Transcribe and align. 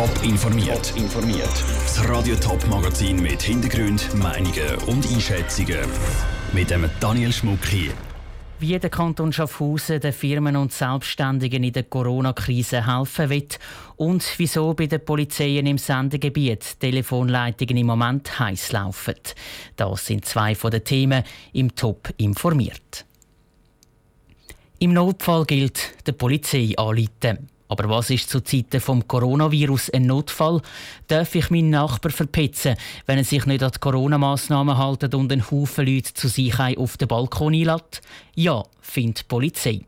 Top 0.00 0.24
informiert. 0.24 0.94
informiert. 0.96 1.64
Das 1.82 2.08
Radio 2.08 2.34
Top 2.36 2.66
Magazin 2.68 3.20
mit 3.20 3.42
Hintergrund, 3.42 4.08
Meinungen 4.14 4.76
und 4.86 5.06
Einschätzungen 5.06 5.76
mit 6.54 6.70
dem 6.70 6.88
Daniel 7.00 7.30
Schmuck 7.30 7.66
hier. 7.66 7.92
Wie 8.60 8.78
der 8.78 8.88
Kanton 8.88 9.30
Schaffhausen 9.30 10.00
den 10.00 10.14
Firmen 10.14 10.56
und 10.56 10.72
Selbstständigen 10.72 11.62
in 11.62 11.74
der 11.74 11.82
Corona-Krise 11.82 12.86
helfen 12.86 13.28
will 13.28 13.48
und 13.96 14.24
wieso 14.38 14.72
bei 14.72 14.86
den 14.86 15.04
Polizeien 15.04 15.66
im 15.66 15.76
Sendegebiet 15.76 16.80
Telefonleitungen 16.80 17.76
im 17.76 17.88
Moment 17.88 18.38
heiß 18.38 18.72
laufen. 18.72 19.16
Das 19.76 20.06
sind 20.06 20.24
zwei 20.24 20.54
von 20.54 20.70
den 20.70 20.82
Themen 20.82 21.24
im 21.52 21.74
Top 21.74 22.08
informiert. 22.16 23.04
Im 24.78 24.94
Notfall 24.94 25.44
gilt, 25.44 26.06
der 26.06 26.12
Polizei 26.12 26.72
anrufen. 26.78 27.50
Aber 27.70 27.88
was 27.88 28.10
ist 28.10 28.28
zu 28.28 28.40
Zeiten 28.40 28.80
vom 28.80 29.06
Coronavirus 29.06 29.90
ein 29.90 30.02
Notfall? 30.02 30.60
Darf 31.06 31.36
ich 31.36 31.50
meinen 31.50 31.70
Nachbar 31.70 32.10
verpetzen, 32.10 32.74
wenn 33.06 33.18
er 33.18 33.24
sich 33.24 33.46
nicht 33.46 33.62
an 33.62 33.70
die 33.72 33.78
Corona-Massnahmen 33.78 34.76
hält 34.76 35.14
und 35.14 35.32
einen 35.32 35.48
Haufen 35.48 35.86
Leute 35.86 36.12
zu 36.12 36.26
sich 36.26 36.58
auf 36.58 36.96
den 36.96 37.06
Balkon 37.06 37.54
einlädt? 37.54 38.02
Ja, 38.34 38.64
findet 38.80 39.20
die 39.20 39.24
Polizei. 39.28 39.80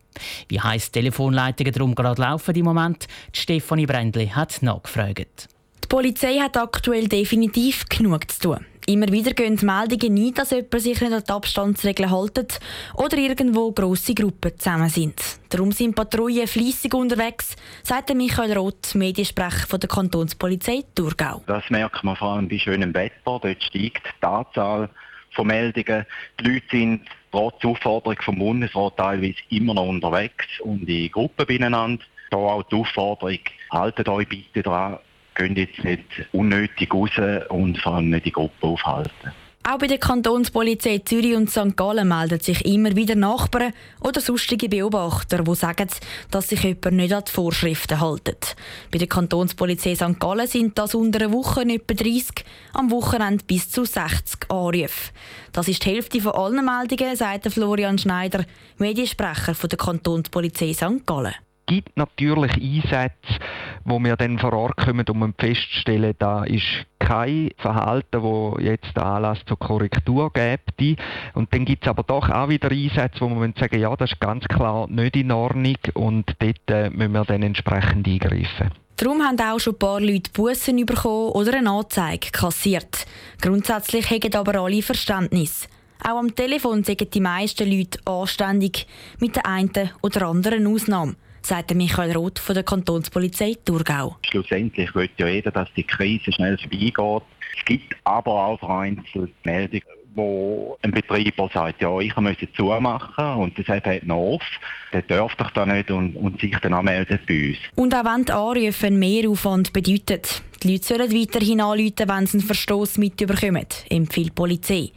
Wie 0.47 0.61
heisst 0.61 0.93
Telefonleitungen 0.93 1.73
darum 1.73 1.93
gerade 1.93 2.21
laufen 2.21 2.55
im 2.55 2.63
Moment? 2.63 3.05
Die 3.35 3.39
Stefanie 3.39 3.85
Brändli 3.85 4.27
hat 4.27 4.61
nachgefragt. 4.61 5.49
Die 5.83 5.87
Polizei 5.89 6.37
hat 6.37 6.55
aktuell 6.55 7.09
definitiv 7.09 7.83
genug 7.89 8.31
zu 8.31 8.39
tun. 8.39 8.65
Immer 8.85 9.07
wieder 9.13 9.31
gehen 9.31 9.57
Meldungen 9.61 10.17
ein, 10.17 10.33
dass 10.33 10.51
jemand 10.51 10.81
sich 10.81 10.99
nicht 10.99 11.13
an 11.13 11.23
die 11.25 11.31
Abstandsregeln 11.31 12.09
hält 12.09 12.59
oder 12.95 13.17
irgendwo 13.17 13.71
grosse 13.71 14.13
Gruppen 14.13 14.57
zusammen 14.57 14.89
sind. 14.89 15.15
Darum 15.49 15.71
sind 15.71 15.95
Patrouillen 15.95 16.47
fleissig 16.47 16.93
unterwegs, 16.93 17.55
sagt 17.83 18.13
Michael 18.13 18.51
Roth, 18.57 18.93
Mediensprecher 18.95 19.67
von 19.67 19.79
der 19.79 19.87
Kantonspolizei 19.87 20.83
Thurgau. 20.95 21.43
Das 21.47 21.69
merkt 21.69 22.03
man 22.03 22.17
vor 22.17 22.33
allem 22.33 22.49
bei 22.49 22.57
schönem 22.57 22.93
Wetter. 22.93 23.13
Dort 23.23 23.63
steigt 23.63 24.03
die 24.21 24.25
Anzahl 24.25 24.89
von 25.31 25.47
Meldungen. 25.47 26.05
Die 26.41 26.43
Leute 26.43 26.65
sind 26.69 27.01
trotz 27.31 27.63
Aufforderung 27.63 28.17
vom 28.21 28.37
Bundesrat 28.37 28.97
teilweise 28.97 29.37
immer 29.49 29.75
noch 29.75 29.87
unterwegs 29.87 30.47
und 30.61 30.89
in 30.89 31.09
Gruppen 31.09 31.45
beieinander. 31.45 32.03
Da 32.31 32.37
auch 32.37 32.63
die 32.63 32.75
Aufforderung, 32.75 33.39
haltet 33.71 34.09
euch 34.09 34.27
bitte 34.27 34.61
dran, 34.61 34.99
gehen 35.35 35.55
jetzt 35.55 35.83
nicht 35.83 36.03
unnötig 36.31 36.93
raus 36.93 37.11
und 37.49 37.77
vor 37.79 37.95
allem 37.95 38.09
nicht 38.09 38.25
die 38.25 38.31
Gruppe 38.31 38.67
aufhalten. 38.67 39.31
Auch 39.65 39.77
bei 39.77 39.87
der 39.87 39.97
Kantonspolizei 39.97 40.99
Zürich 41.05 41.35
und 41.35 41.49
St. 41.49 41.77
Gallen 41.77 42.09
melden 42.09 42.41
sich 42.41 42.65
immer 42.65 42.97
wieder 42.97 43.15
Nachbarn 43.15 43.71
oder 44.01 44.19
sonstige 44.19 44.67
Beobachter, 44.67 45.41
die 45.41 45.55
sagen, 45.55 45.87
dass 46.31 46.49
sich 46.49 46.63
jemand 46.63 46.97
nicht 46.97 47.13
an 47.13 47.23
die 47.25 47.31
Vorschriften 47.31 48.01
hält. 48.01 48.57
Bei 48.91 48.97
der 48.97 49.07
Kantonspolizei 49.07 49.95
St. 49.95 50.19
Gallen 50.19 50.47
sind 50.47 50.77
das 50.77 50.95
unter 50.95 51.21
einer 51.21 51.31
Woche 51.33 51.61
etwa 51.61 51.93
30, 51.93 52.43
am 52.73 52.91
Wochenende 52.91 53.45
bis 53.45 53.71
zu 53.71 53.85
60 53.85 54.51
Anrufe. 54.51 55.11
Das 55.53 55.69
ist 55.69 55.85
die 55.85 55.91
Hälfte 55.91 56.19
von 56.19 56.33
allen 56.33 56.65
Meldungen, 56.65 57.15
sagt 57.15 57.49
Florian 57.49 57.97
Schneider, 57.97 58.43
Mediensprecher 58.79 59.55
von 59.55 59.69
der 59.69 59.77
Kantonspolizei 59.77 60.73
St. 60.73 61.05
Gallen 61.05 61.35
gibt 61.65 61.95
natürlich 61.95 62.53
Einsätze, 62.53 63.39
wo 63.85 63.99
wir 63.99 64.15
dann 64.15 64.39
vor 64.39 64.53
Ort 64.53 64.77
kommen, 64.77 65.05
um 65.09 65.33
festzustellen, 65.37 66.13
da 66.19 66.43
ist 66.43 66.85
kein 66.99 67.51
Verhalten, 67.57 68.21
wo 68.21 68.57
jetzt 68.59 68.97
Anlass 68.97 69.39
zur 69.45 69.59
Korrektur 69.59 70.31
gibt. 70.31 70.99
Und 71.33 71.53
dann 71.53 71.65
gibt 71.65 71.83
es 71.83 71.89
aber 71.89 72.03
doch 72.03 72.29
auch 72.29 72.49
wieder 72.49 72.71
Einsätze, 72.71 73.21
wo 73.21 73.29
man 73.29 73.53
sagen 73.59 73.79
ja, 73.79 73.95
das 73.95 74.11
ist 74.11 74.19
ganz 74.19 74.45
klar 74.45 74.87
nicht 74.87 75.15
in 75.15 75.31
Ordnung 75.31 75.77
und 75.93 76.33
dort 76.39 76.69
äh, 76.69 76.89
müssen 76.89 77.11
wir 77.11 77.25
dann 77.25 77.43
entsprechend 77.43 78.07
eingreifen. 78.07 78.71
Darum 78.95 79.21
haben 79.21 79.39
auch 79.39 79.59
schon 79.59 79.73
ein 79.73 79.79
paar 79.79 79.99
Leute 79.99 80.31
Bussen 80.31 80.85
bekommen 80.85 81.31
oder 81.31 81.57
eine 81.57 81.71
Anzeige 81.71 82.29
kassiert. 82.31 83.05
Grundsätzlich 83.41 84.09
haben 84.09 84.35
aber 84.35 84.61
alle 84.61 84.81
Verständnis. 84.81 85.67
Auch 86.03 86.19
am 86.19 86.35
Telefon 86.35 86.83
sagen 86.83 87.09
die 87.11 87.19
meisten 87.19 87.69
Leute 87.69 87.99
anständig, 88.05 88.87
mit 89.19 89.35
der 89.35 89.45
einen 89.45 89.89
oder 90.01 90.27
anderen 90.27 90.67
Ausnahme 90.67 91.15
sagt 91.45 91.73
Michael 91.73 92.11
Roth 92.13 92.39
von 92.39 92.55
der 92.55 92.63
Kantonspolizei 92.63 93.55
Thurgau. 93.65 94.17
Schlussendlich 94.29 94.93
will 94.95 95.09
ja 95.17 95.27
jeder, 95.27 95.51
dass 95.51 95.69
die 95.75 95.83
Krise 95.83 96.31
schnell 96.31 96.57
vorbeigeht. 96.57 97.23
Es 97.57 97.65
gibt 97.65 97.95
aber 98.03 98.31
auch 98.31 98.59
vereinzelt 98.59 99.31
Meldungen, 99.43 99.83
wo 100.15 100.77
ein 100.81 100.91
Betreiber 100.91 101.49
sagt, 101.53 101.81
ja, 101.81 101.99
ich 101.99 102.15
möchte 102.17 102.51
zumachen 102.53 103.41
und 103.41 103.57
das 103.57 103.67
hat 103.67 104.03
noch 104.03 104.15
auf, 104.15 104.43
der 104.91 105.01
darf 105.03 105.35
doch 105.35 105.51
da 105.51 105.65
nicht 105.65 105.91
und, 105.91 106.15
und 106.15 106.39
sich 106.39 106.57
dann 106.59 106.73
anmelden 106.73 107.19
bei 107.27 107.49
uns. 107.49 107.57
Und 107.75 107.95
auch 107.95 108.05
wenn 108.05 108.25
die 108.25 108.31
Anrufe 108.31 108.87
einen 108.87 108.99
Mehraufwand 108.99 109.73
bedeuten, 109.73 110.21
die 110.61 110.71
Leute 110.71 110.85
sollen 110.85 111.13
weiterhin 111.13 111.61
anrufen, 111.61 112.07
wenn 112.07 112.25
sie 112.25 112.37
einen 112.37 112.47
Verstoß 112.47 112.97
mitbekommen, 112.97 113.65
empfiehlt 113.89 114.27
die 114.27 114.31
Polizei. 114.31 114.91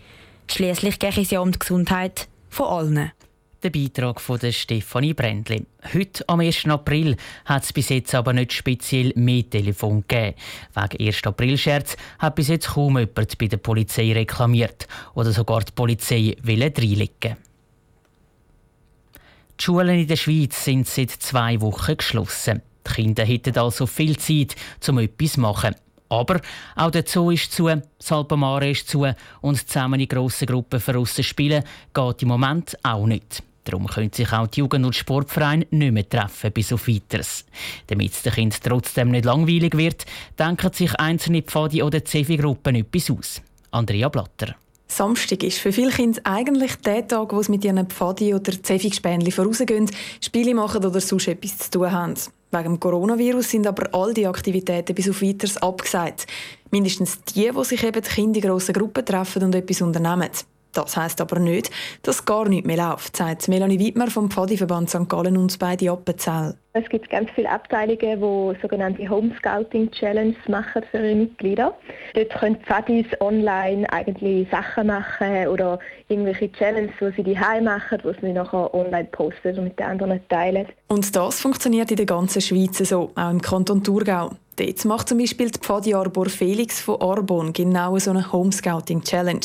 Schließlich 0.49 0.99
geht 0.99 1.19
es 1.19 1.31
ja 1.31 1.41
um 1.41 1.51
die 1.51 1.59
Gesundheit 1.59 2.29
von 2.51 2.67
allen. 2.67 3.13
Der 3.63 3.71
Beitrag 3.71 4.21
von 4.21 4.39
der 4.39 4.53
Stefanie 4.53 5.15
Brändli. 5.15 5.65
Heute, 5.95 6.29
am 6.29 6.41
1. 6.41 6.67
April, 6.67 7.17
hat 7.47 7.65
es 7.65 7.73
bis 7.73 7.89
jetzt 7.89 8.15
aber 8.15 8.35
nicht 8.35 8.53
speziell 8.53 9.15
mehr 9.17 9.49
Telefon 9.49 10.05
gegeben. 10.07 10.35
Wegen 10.75 11.09
1. 11.09 11.25
April-Scherz 11.25 11.97
hat 12.19 12.35
bis 12.35 12.49
jetzt 12.49 12.69
kaum 12.69 12.99
jemand 12.99 13.39
bei 13.39 13.47
der 13.47 13.57
Polizei 13.57 14.13
reklamiert 14.13 14.87
oder 15.15 15.33
sogar 15.33 15.63
die 15.63 15.73
Polizei 15.73 16.37
reinlegen. 16.47 17.37
Die 19.59 19.65
Schulen 19.65 20.01
in 20.01 20.07
der 20.07 20.17
Schweiz 20.17 20.63
sind 20.63 20.87
seit 20.87 21.13
zwei 21.13 21.59
Wochen 21.63 21.97
geschlossen. 21.97 22.61
Die 22.87 22.93
Kinder 22.93 23.25
hätten 23.25 23.57
also 23.57 23.87
viel 23.87 24.19
Zeit, 24.19 24.55
um 24.87 24.99
etwas 24.99 25.33
zu 25.33 25.41
machen. 25.41 25.75
Aber 26.09 26.41
auch 26.77 26.91
der 26.91 27.05
Zoo 27.07 27.31
ist 27.31 27.53
zu, 27.53 27.69
das 27.69 28.13
Alpamare 28.13 28.71
ist 28.71 28.89
zu 28.89 29.07
und 29.41 29.69
zusammen 29.69 30.01
in 30.01 30.09
grossen 30.09 30.47
Gruppen 30.47 30.81
verrissen 30.81 31.25
spielen 31.25 31.65
geht 31.93 32.23
im 32.23 32.29
Moment 32.29 32.77
auch 32.83 33.07
nicht. 33.07 33.43
Darum 33.67 33.89
können 33.89 34.13
sich 34.13 34.33
auch 34.33 34.47
die 34.47 34.61
Jugend- 34.61 34.87
und 34.87 34.95
Sportvereine 34.95 35.67
nicht 35.71 35.93
mehr 35.93 36.09
treffen 36.09 36.53
bis 36.53 36.73
auf 36.73 36.87
weiteres. 36.87 37.45
Damit 37.89 38.13
es 38.13 38.23
den 38.23 38.33
Kindern 38.33 38.61
trotzdem 38.63 39.11
nicht 39.11 39.25
langweilig 39.25 39.77
wird, 39.77 40.07
denken 40.39 40.73
sich 40.73 40.95
einzelne 40.95 41.43
Pfadi- 41.43 41.83
oder 41.83 42.05
Zevi-Gruppen 42.05 42.77
etwas 42.77 43.11
aus. 43.11 43.43
Andrea 43.73 44.09
Blatter. 44.09 44.55
Samstag 44.87 45.43
ist 45.43 45.59
für 45.59 45.73
viele 45.73 45.91
Kinder 45.91 46.21
eigentlich 46.23 46.77
der 46.77 47.09
Tag, 47.09 47.33
wo 47.33 47.43
sie 47.43 47.51
mit 47.51 47.65
ihren 47.65 47.89
Pfadi- 47.89 48.35
oder 48.35 48.53
Zevi-Gespänli 48.63 49.33
vorausgehen, 49.33 49.91
Spiele 50.21 50.55
machen 50.55 50.85
oder 50.85 51.01
sonst 51.01 51.27
etwas 51.27 51.59
zu 51.59 51.71
tun 51.73 51.91
haben. 51.91 52.15
Wegen 52.53 52.65
dem 52.65 52.81
Coronavirus 52.81 53.51
sind 53.51 53.67
aber 53.67 53.93
all 53.93 54.15
die 54.15 54.27
Aktivitäten 54.27 54.95
bis 54.95 55.11
auf 55.11 55.21
weiteres 55.21 55.57
abgesagt. 55.57 56.27
Mindestens 56.71 57.21
die, 57.23 57.55
wo 57.55 57.65
sich 57.65 57.83
eben 57.83 58.03
die 58.03 58.09
Kinder 58.09 58.39
in 58.39 58.49
grossen 58.49 58.73
Gruppen 58.73 59.05
treffen 59.05 59.43
und 59.43 59.55
etwas 59.55 59.83
unternehmen. 59.83 60.31
Das 60.77 60.97
heisst 60.97 61.21
aber 61.21 61.39
nicht, 61.39 61.71
dass 62.03 62.25
gar 62.25 62.49
nichts 62.49 62.67
mehr 62.67 62.77
läuft, 62.77 63.17
sagt 63.17 63.49
Melanie 63.49 63.79
Wittmer 63.79 64.11
vom 64.11 64.31
Pfadiverband 64.31 64.91
St. 64.91 65.09
Gallen 65.09 65.37
und 65.37 65.59
bei 65.59 65.77
die 65.77 65.89
Appenzell. 65.89 66.55
Es 66.75 66.87
gibt 66.91 67.09
ganz 67.09 67.31
viele 67.35 67.51
Abteilungen, 67.51 67.99
die 67.99 68.61
sogenannte 68.61 69.09
Home 69.09 69.35
Scouting 69.39 69.91
Challenge 69.93 70.37
machen 70.49 70.83
für 70.91 70.99
ihre 70.99 71.15
Mitglieder. 71.15 71.75
Dort 72.15 72.31
können 72.39 72.57
Pfadis 72.57 73.07
online 73.21 73.91
eigentlich 73.91 74.47
Sachen 74.51 74.89
machen 74.89 75.49
oder 75.49 75.79
irgendwelche 76.09 76.53
Challenges, 76.53 76.95
die 77.01 77.13
sie 77.17 77.23
die 77.23 77.35
machen, 77.35 78.03
die 78.05 78.21
sie 78.21 78.33
nachher 78.35 78.75
online 78.75 79.09
posten 79.11 79.57
und 79.59 79.65
mit 79.65 79.79
den 79.79 79.87
anderen 79.87 80.21
teilen. 80.29 80.67
Und 80.89 81.17
das 81.17 81.41
funktioniert 81.41 81.91
in 81.91 81.97
der 81.97 82.07
ganzen 82.07 82.43
Schweiz 82.43 82.77
so, 82.77 83.11
auch 83.15 83.31
im 83.31 83.41
Kanton 83.41 83.83
Thurgau. 83.83 84.33
Dort 84.57 84.85
macht 84.87 85.11
zum 85.11 85.19
Beispiel 85.19 85.51
die 85.51 85.59
Pfadi 85.59 85.93
Arbor 85.93 86.31
Felix 86.31 86.81
von 86.81 86.99
Arbon 86.99 87.53
genau 87.53 87.99
so 87.99 88.11
eine 88.11 88.33
Homescouting 88.33 89.03
Challenge. 89.03 89.45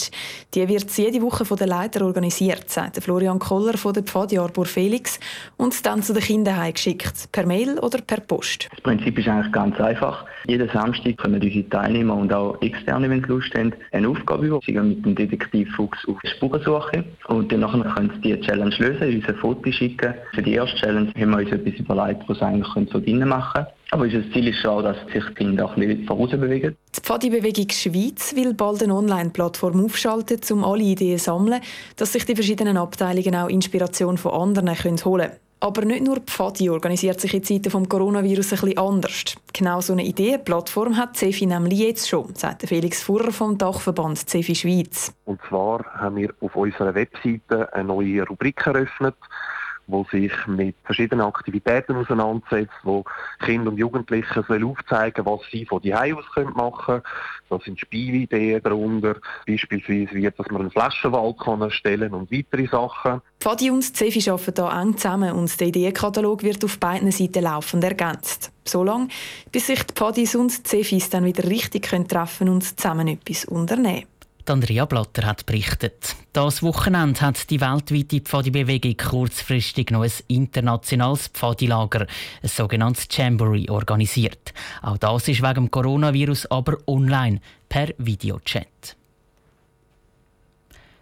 Die 0.53 0.65
wird 0.69 0.89
jede 0.97 1.21
Woche 1.21 1.43
von 1.43 1.57
den 1.57 1.67
Leitern 1.67 2.03
organisiert, 2.03 2.69
sagt 2.69 3.03
Florian 3.03 3.37
Koller 3.37 3.77
von 3.77 3.91
der 3.91 4.03
Pfadi 4.03 4.37
Arbor 4.37 4.65
Felix 4.65 5.19
und 5.57 5.85
dann 5.85 6.01
zu 6.01 6.13
den 6.13 6.23
Kindern 6.23 6.71
geschickt, 6.71 7.27
per 7.33 7.45
Mail 7.45 7.77
oder 7.79 7.99
per 7.99 8.21
Post. 8.21 8.69
Das 8.71 8.79
Prinzip 8.79 9.19
ist 9.19 9.27
eigentlich 9.27 9.51
ganz 9.51 9.77
einfach. 9.81 10.25
Jeden 10.47 10.69
Samstag 10.69 11.17
können 11.17 11.41
unsere 11.41 11.67
Teilnehmer 11.69 12.15
und 12.15 12.31
auch 12.31 12.61
Externe, 12.61 13.09
wenn 13.09 13.21
sie 13.21 13.27
Lust 13.27 13.53
haben, 13.53 13.73
eine 13.91 14.07
Aufgabe 14.07 14.47
über. 14.47 14.61
Sie 14.65 14.71
gehen 14.71 14.87
mit 14.87 15.05
dem 15.05 15.15
Detektiv 15.15 15.69
Fuchs 15.75 16.07
auf 16.07 16.17
Spurensuche 16.23 17.03
und 17.27 17.51
dann 17.51 17.61
können 17.69 18.11
sie 18.15 18.21
die 18.21 18.41
Challenge 18.41 18.75
lösen, 18.77 19.15
uns 19.15 19.27
ein 19.27 19.35
Foto 19.35 19.71
schicken. 19.73 20.13
Für 20.33 20.41
die 20.41 20.53
erste 20.53 20.77
Challenge 20.77 21.11
haben 21.19 21.31
wir 21.31 21.39
uns 21.39 21.51
etwas 21.51 21.73
überlegt, 21.73 22.23
was 22.27 22.39
sie 22.39 22.45
eigentlich 22.45 22.89
so 22.89 22.99
drinnen 22.99 23.27
machen 23.27 23.65
können. 23.65 23.80
Aber 23.93 24.03
unser 24.03 24.23
Ziel 24.31 24.47
ist 24.47 24.59
schon, 24.59 24.83
dass 24.83 24.95
sich 25.11 25.23
die 25.25 25.33
Kinder 25.33 25.65
auch 25.65 25.75
ein 25.75 26.05
bisschen 26.05 26.39
bewegen. 26.39 26.77
Die 26.95 27.01
Pfadi-Bewegung 27.01 27.69
Schweiz 27.71 28.33
will 28.33 28.53
bald 28.53 28.81
eine 28.81 28.95
Online-Plattform 28.95 29.83
aufschalten, 29.83 30.39
um 30.51 30.63
alle 30.63 30.83
Ideen 30.83 31.17
zu 31.17 31.25
sammeln, 31.25 31.61
dass 31.97 32.13
sich 32.13 32.25
die 32.25 32.35
verschiedenen 32.35 32.77
Abteilungen 32.77 33.35
auch 33.35 33.49
Inspiration 33.49 34.17
von 34.17 34.31
anderen 34.31 34.69
holen 34.77 34.97
können. 35.03 35.31
Aber 35.59 35.83
nicht 35.83 36.05
nur 36.05 36.21
Pfadi 36.21 36.69
organisiert 36.69 37.19
sich 37.19 37.33
in 37.33 37.43
Zeiten 37.43 37.63
des 37.63 37.89
Coronavirus 37.89 38.53
ein 38.53 38.59
bisschen 38.61 38.77
anders. 38.77 39.35
Genau 39.53 39.81
so 39.81 39.93
eine 39.93 40.05
Ideenplattform 40.05 40.95
hat 40.95 41.17
CEFI 41.17 41.45
nämlich 41.47 41.79
jetzt 41.79 42.09
schon, 42.09 42.33
sagt 42.33 42.67
Felix 42.67 43.03
Furrer 43.03 43.31
vom 43.31 43.57
Dachverband 43.57 44.17
CEFI 44.27 44.55
Schweiz. 44.55 45.13
Und 45.25 45.39
zwar 45.49 45.83
haben 45.93 46.15
wir 46.15 46.33
auf 46.39 46.55
unserer 46.55 46.95
Webseite 46.95 47.71
eine 47.73 47.83
neue 47.83 48.25
Rubrik 48.25 48.65
eröffnet, 48.65 49.15
wo 49.91 50.05
sich 50.05 50.31
mit 50.47 50.75
verschiedenen 50.83 51.25
Aktivitäten 51.25 51.95
auseinandersetzt, 51.95 52.73
wo 52.83 53.03
Kinder 53.39 53.71
und 53.71 53.77
Jugendliche 53.77 54.43
sollen 54.47 54.63
aufzeigen, 54.63 55.25
was 55.25 55.41
sie 55.51 55.65
von 55.65 55.81
die 55.81 55.93
aus 55.93 56.25
machen 56.53 56.85
können. 56.85 57.01
Da 57.49 57.59
sind 57.63 57.79
Spielideen 57.79 58.61
darunter, 58.63 59.17
beispielsweise 59.45 60.15
wie, 60.15 60.29
dass 60.29 60.47
man 60.49 60.61
einen 60.61 60.71
Flaschenwald 60.71 61.37
kann 61.39 61.61
erstellen 61.61 62.13
und 62.13 62.31
weitere 62.31 62.67
Sachen. 62.67 63.21
Fadi 63.41 63.69
und 63.69 63.83
Cefi 63.83 64.29
arbeiten 64.29 64.53
hier 64.55 64.81
eng 64.81 64.97
zusammen 64.97 65.33
und 65.33 65.59
der 65.59 65.67
Ideenkatalog 65.67 66.43
wird 66.43 66.63
auf 66.63 66.79
beiden 66.79 67.11
Seiten 67.11 67.43
laufend 67.43 67.83
ergänzt. 67.83 68.51
So 68.63 68.83
lange, 68.83 69.09
bis 69.51 69.67
sich 69.67 69.83
die 69.83 69.93
Fadis 69.95 70.35
und 70.35 70.65
die 70.65 70.69
Cefis 70.69 71.09
dann 71.09 71.25
wieder 71.25 71.43
richtig 71.43 71.89
treffen 72.07 72.47
und 72.47 72.63
zusammen 72.63 73.07
etwas 73.07 73.45
unternehmen 73.45 74.10
Andrea 74.51 74.85
Blatter 74.85 75.25
hat 75.25 75.45
berichtet. 75.45 76.15
Das 76.33 76.61
Wochenende 76.61 77.21
hat 77.21 77.49
die 77.49 77.61
weltweite 77.61 78.19
Pfadi-Bewegung 78.19 78.97
kurzfristig 78.97 79.91
noch 79.91 80.03
ein 80.03 80.11
internationales 80.27 81.29
Pfadilager, 81.29 82.05
ein 82.43 82.49
sogenanntes 82.49 83.07
Jamboree, 83.09 83.69
organisiert. 83.69 84.53
Auch 84.81 84.97
das 84.97 85.27
ist 85.29 85.41
wegen 85.41 85.71
Coronavirus 85.71 86.47
aber 86.47 86.77
online, 86.85 87.39
per 87.69 87.89
Videochat. 87.97 88.97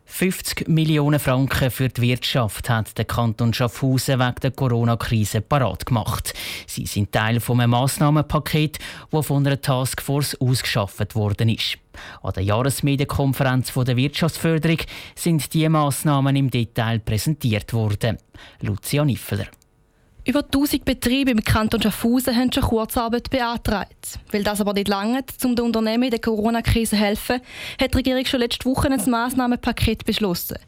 50 0.10 0.68
Millionen 0.68 1.20
Franken 1.20 1.70
für 1.72 1.88
die 1.88 2.02
Wirtschaft 2.02 2.68
hat 2.68 2.98
der 2.98 3.06
Kanton 3.06 3.54
Schaffhausen 3.54 4.20
wegen 4.20 4.36
der 4.42 4.52
Corona-Krise 4.52 5.40
parat 5.40 5.86
gemacht. 5.86 6.34
Sie 6.68 6.88
sind 6.88 7.12
Teil 7.12 7.36
eines 7.36 7.48
Massnahmenpaket, 7.48 8.80
das 9.12 9.28
von 9.28 9.46
einer 9.46 9.62
Taskforce 9.62 10.36
ausgeschafft 10.42 11.16
worden 11.16 11.50
ist. 11.50 11.78
An 12.24 12.34
der 12.34 12.44
Jahresmedienkonferenz 12.44 13.72
der 13.74 13.96
Wirtschaftsförderung 13.96 14.80
sind 15.16 15.54
diese 15.54 15.70
Massnahmen 15.70 16.36
im 16.36 16.50
Detail 16.50 17.00
präsentiert 17.00 17.72
worden. 17.72 18.18
Lucia 18.62 19.06
Niffeler. 19.06 19.46
Über 20.30 20.44
1000 20.44 20.86
Betriebe 20.86 21.32
im 21.32 21.44
Kanton 21.44 21.82
Schaffhausen 21.82 22.36
haben 22.36 22.54
schon 22.54 22.62
Kurzarbeit 22.62 23.32
beantragt. 23.32 24.20
Weil 24.32 24.44
das 24.44 24.62
aber 24.62 24.74
nicht 24.74 24.88
lange, 24.88 25.24
um 25.44 25.56
den 25.56 25.66
Unternehmen 25.66 26.04
in 26.04 26.12
der 26.12 26.20
Corona-Krise 26.20 26.92
zu 26.92 26.98
helfen, 26.98 27.42
hat 27.82 27.94
die 27.94 27.98
Regierung 27.98 28.24
schon 28.26 28.42
letzte 28.42 28.70
Woche 28.70 28.92
ein 28.92 29.10
Massnahmenpaket 29.10 30.06
beschlossen. 30.06 30.60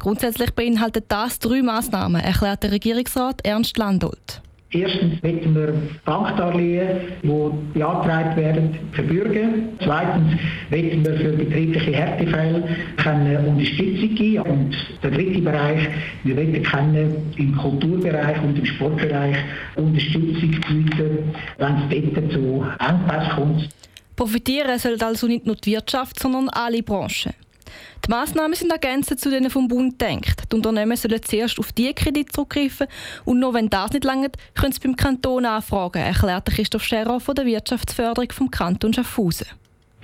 Grundsätzlich 0.00 0.50
beinhaltet 0.50 1.04
das 1.06 1.38
drei 1.38 1.62
Massnahmen, 1.62 2.20
erklärt 2.20 2.64
der 2.64 2.72
Regierungsrat 2.72 3.46
Ernst 3.46 3.78
Landolt. 3.78 4.42
Erstens 4.74 5.22
möchten 5.22 5.54
wir 5.54 5.72
Bankdarlehen, 6.04 6.98
die 7.22 7.78
beantragt 7.78 8.36
werden, 8.36 8.76
verbürgen. 8.92 9.68
Zweitens 9.80 10.32
möchten 10.68 11.04
wir 11.04 11.14
für 11.14 11.32
betriebliche 11.32 11.92
Härtefälle 11.92 12.64
keine 12.96 13.38
Unterstützung 13.38 14.14
geben. 14.16 14.42
Und 14.42 14.76
der 15.00 15.12
dritte 15.12 15.40
Bereich, 15.42 15.88
wir 16.24 16.34
möchten 16.34 17.32
im 17.36 17.56
Kulturbereich 17.56 18.42
und 18.42 18.58
im 18.58 18.64
Sportbereich 18.64 19.36
Unterstützung 19.76 20.50
bieten, 20.50 21.34
wenn 21.58 21.76
es 21.76 22.14
dort 22.14 22.32
zu 22.32 22.64
Engpässen 22.80 23.30
kommt. 23.36 23.68
Profitieren 24.16 24.78
soll 24.78 24.96
also 25.00 25.28
nicht 25.28 25.46
nur 25.46 25.54
die 25.54 25.72
Wirtschaft, 25.72 26.18
sondern 26.18 26.48
alle 26.48 26.82
Branchen. 26.82 27.32
Die 28.06 28.10
Massnahmen 28.10 28.54
sind 28.54 28.70
ergänzend 28.70 29.20
zu 29.20 29.30
denen 29.30 29.50
vom 29.50 29.68
Bund 29.68 29.98
gedacht. 29.98 30.42
Die 30.50 30.56
Unternehmen 30.56 30.96
sollen 30.96 31.22
zuerst 31.22 31.58
auf 31.58 31.72
diese 31.72 31.94
Kredite 31.94 32.32
zurückgreifen 32.32 32.86
und 33.24 33.40
nur 33.40 33.54
wenn 33.54 33.70
das 33.70 33.92
nicht 33.92 34.04
langt, 34.04 34.36
können 34.54 34.72
sie 34.72 34.80
beim 34.80 34.96
Kanton 34.96 35.46
anfragen, 35.46 36.02
erklärte 36.02 36.52
Christoph 36.52 36.84
Scherer 36.84 37.20
von 37.20 37.34
der 37.34 37.46
Wirtschaftsförderung 37.46 38.30
vom 38.32 38.50
Kanton 38.50 38.92
Schaffhausen. 38.92 39.46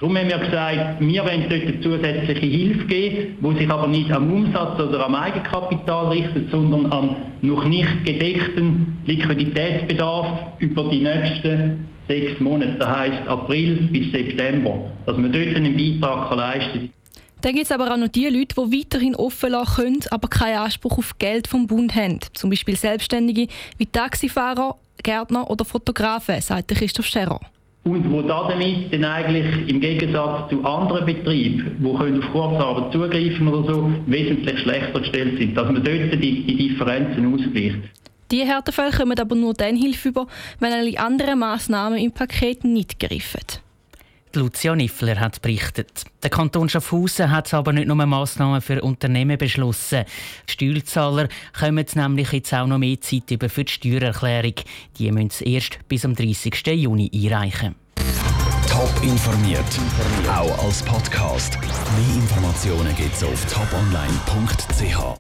Darum 0.01 0.17
haben 0.17 0.29
wir 0.31 0.39
gesagt, 0.39 1.01
wir 1.01 1.25
wollen 1.25 1.47
dort 1.51 1.63
eine 1.63 1.81
zusätzliche 1.83 2.47
Hilfe 2.47 2.87
geben, 2.87 3.37
die 3.39 3.59
sich 3.59 3.71
aber 3.71 3.87
nicht 3.87 4.11
am 4.11 4.33
Umsatz 4.33 4.81
oder 4.81 5.05
am 5.05 5.15
Eigenkapital 5.15 6.09
richtet, 6.09 6.51
sondern 6.51 6.91
am 6.91 7.17
noch 7.43 7.65
nicht 7.67 8.07
gedeckten 8.07 8.97
Liquiditätsbedarf 9.05 10.27
über 10.59 10.85
die 10.85 11.03
nächsten 11.03 11.87
sechs 12.09 12.41
Monate, 12.41 12.77
das 12.79 12.89
heisst 12.89 13.29
April 13.29 13.89
bis 13.93 14.11
September, 14.11 14.91
dass 15.05 15.19
man 15.19 15.33
dort 15.33 15.55
einen 15.55 15.77
Beitrag 15.77 16.35
leisten 16.35 16.79
kann. 16.79 17.00
Dann 17.43 17.55
gibt 17.55 17.65
es 17.65 17.73
aber 17.73 17.93
auch 17.93 17.97
noch 17.97 18.09
die 18.09 18.27
Leute, 18.27 18.55
die 18.55 18.79
weiterhin 18.79 19.15
offen 19.15 19.51
lassen 19.51 19.75
können, 19.75 20.01
aber 20.11 20.29
keinen 20.29 20.59
Anspruch 20.59 20.99
auf 20.99 21.19
Geld 21.19 21.49
vom 21.49 21.67
Bund 21.67 21.95
haben. 21.95 22.19
Zum 22.35 22.51
Beispiel 22.51 22.77
Selbstständige 22.77 23.47
wie 23.79 23.87
Taxifahrer, 23.87 24.77
Gärtner 25.03 25.51
oder 25.51 25.65
Fotografen, 25.65 26.41
sagt 26.41 26.69
Christoph 26.69 27.07
Scherer. 27.07 27.41
Und 27.85 28.11
wo 28.13 28.21
damit 28.21 28.93
dann 28.93 29.05
eigentlich 29.05 29.69
im 29.69 29.81
Gegensatz 29.81 30.51
zu 30.51 30.63
anderen 30.63 31.07
Betrieben, 31.07 31.77
die 31.81 31.87
auf 31.87 32.33
Kurzarbeit 32.33 32.93
zugreifen 32.93 33.49
oder 33.49 33.73
so, 33.73 33.91
wesentlich 34.07 34.59
schlechter 34.59 35.01
gestellt 35.01 35.39
sind, 35.39 35.57
dass 35.57 35.65
man 35.65 35.83
dort 35.83 36.13
die, 36.23 36.45
die 36.45 36.57
Differenzen 36.69 37.35
ausgleicht. 37.35 37.79
Diese 38.31 38.45
Härtefälle 38.45 38.93
kommen 38.93 39.19
aber 39.19 39.35
nur 39.35 39.55
dann 39.55 39.77
Hilfe 39.77 40.11
über, 40.11 40.27
wenn 40.59 40.73
alle 40.75 41.01
anderen 41.01 41.39
Massnahmen 41.39 41.99
im 41.99 42.13
Paket 42.13 42.65
nicht 42.65 43.01
greifen. 43.01 43.41
Lucia 44.37 44.77
Niffler 44.77 45.19
hat 45.19 45.43
berichtet. 45.43 46.05
Der 46.23 46.31
Kanton 46.31 46.69
Schaffhausen 46.69 47.31
hat 47.31 47.53
aber 47.53 47.73
nicht 47.73 47.89
nur 47.89 47.97
Massnahmen 47.97 48.61
für 48.61 48.83
Unternehmen 48.83 49.39
beschlossen. 49.39 50.05
Die 50.49 50.53
Steuerzahler 50.53 51.29
kommen 51.59 51.87
nämlich 51.95 52.33
jetzt 52.33 52.55
auch 52.55 52.67
noch 52.67 52.79
mehr 52.79 53.01
Zeit 53.01 53.31
über 53.31 53.49
für 53.49 53.65
die 53.65 53.73
Steuererklärung. 53.73 54.55
Die 54.99 55.11
müssen 55.11 55.31
sie 55.31 55.55
erst 55.55 55.79
bis 55.89 56.05
am 56.05 56.15
30. 56.15 56.67
Juni 56.67 57.11
einreichen. 57.13 57.75
Top 58.69 58.93
informiert, 59.03 59.65
auch 60.29 60.65
als 60.65 60.83
Podcast. 60.83 61.59
Mehr 61.61 62.17
Informationen 62.23 62.95
gibt 62.95 63.15
es 63.15 63.25
auf 63.25 63.45
toponline.ch. 63.47 65.19